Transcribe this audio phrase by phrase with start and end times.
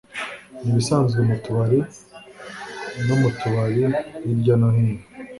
[0.61, 1.79] Ni ibisanzwe mu tubari
[3.05, 3.83] no mu tubari
[4.23, 5.03] hirya no hino.